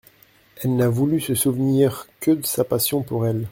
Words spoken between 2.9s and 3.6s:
pour elle.